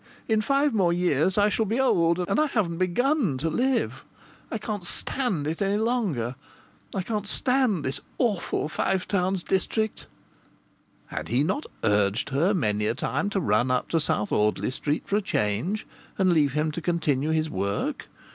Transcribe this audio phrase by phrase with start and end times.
[0.27, 4.03] In five more years I shall be old, and I haven't begun to live.
[4.49, 6.33] I can't stand it any longer.
[6.95, 10.07] I can't stand this awful Five Towns district"
[11.15, 15.03] Had he not urged her many a time to run up to South Audley Street
[15.05, 15.85] for a change,
[16.17, 18.07] and leave him to continue his work?